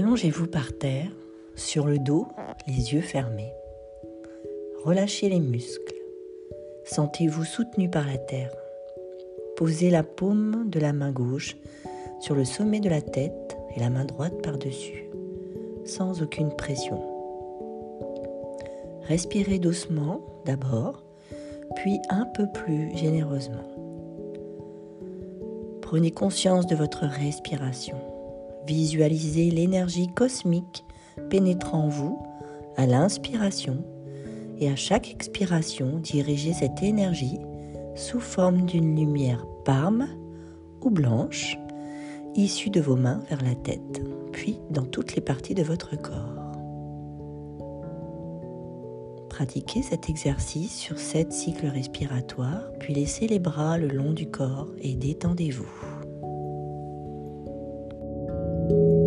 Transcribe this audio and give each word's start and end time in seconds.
Allongez-vous 0.00 0.46
par 0.46 0.72
terre, 0.72 1.10
sur 1.56 1.86
le 1.86 1.98
dos, 1.98 2.26
les 2.66 2.94
yeux 2.94 3.02
fermés. 3.02 3.52
Relâchez 4.82 5.28
les 5.28 5.40
muscles. 5.40 5.94
Sentez-vous 6.86 7.44
soutenu 7.44 7.90
par 7.90 8.06
la 8.06 8.16
terre. 8.16 8.50
Posez 9.56 9.90
la 9.90 10.02
paume 10.02 10.70
de 10.70 10.80
la 10.80 10.94
main 10.94 11.12
gauche 11.12 11.54
sur 12.18 12.34
le 12.34 12.46
sommet 12.46 12.80
de 12.80 12.88
la 12.88 13.02
tête 13.02 13.58
et 13.76 13.80
la 13.80 13.90
main 13.90 14.06
droite 14.06 14.40
par-dessus, 14.42 15.04
sans 15.84 16.22
aucune 16.22 16.56
pression. 16.56 17.02
Respirez 19.02 19.58
doucement 19.58 20.22
d'abord, 20.46 21.04
puis 21.76 21.98
un 22.08 22.24
peu 22.24 22.46
plus 22.50 22.96
généreusement. 22.96 23.68
Prenez 25.82 26.10
conscience 26.10 26.66
de 26.66 26.74
votre 26.74 27.04
respiration. 27.04 28.09
Visualisez 28.66 29.50
l'énergie 29.50 30.08
cosmique 30.08 30.84
pénétrant 31.28 31.88
vous 31.88 32.18
à 32.76 32.86
l'inspiration 32.86 33.84
et 34.58 34.68
à 34.68 34.76
chaque 34.76 35.10
expiration, 35.10 35.98
dirigez 35.98 36.52
cette 36.52 36.82
énergie 36.82 37.38
sous 37.94 38.20
forme 38.20 38.66
d'une 38.66 38.96
lumière 38.96 39.46
parme 39.64 40.08
ou 40.82 40.90
blanche 40.90 41.58
issue 42.34 42.70
de 42.70 42.80
vos 42.80 42.96
mains 42.96 43.22
vers 43.28 43.42
la 43.42 43.54
tête, 43.54 44.02
puis 44.32 44.60
dans 44.70 44.84
toutes 44.84 45.14
les 45.14 45.20
parties 45.20 45.54
de 45.54 45.62
votre 45.62 46.00
corps. 46.00 46.40
Pratiquez 49.28 49.82
cet 49.82 50.10
exercice 50.10 50.76
sur 50.76 50.98
sept 50.98 51.32
cycles 51.32 51.66
respiratoires, 51.66 52.70
puis 52.78 52.94
laissez 52.94 53.26
les 53.26 53.38
bras 53.38 53.78
le 53.78 53.88
long 53.88 54.12
du 54.12 54.30
corps 54.30 54.68
et 54.80 54.94
détendez-vous. 54.94 55.89
thank 58.70 58.78
you 58.78 58.99